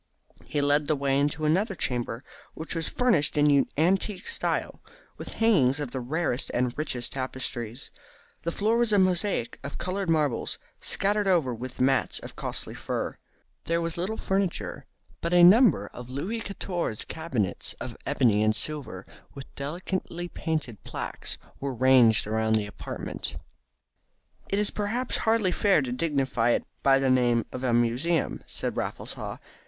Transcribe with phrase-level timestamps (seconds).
[0.45, 2.23] He led the way into another chamber,
[2.55, 4.81] which was furnished in antique style,
[5.19, 7.77] with hangings of the rarest and richest tapestry.
[8.41, 13.19] The floor was a mosaic of coloured marbles, scattered over with mats of costly fur.
[13.65, 14.87] There was little furniture,
[15.21, 19.05] but a number of Louis Quatorze cabinets of ebony and silver
[19.35, 23.35] with delicately painted plaques were ranged round the apartment.
[24.49, 28.75] "It is perhaps hardly fair to dignify it by the name of a museum," said
[28.75, 29.37] Raffles Haw.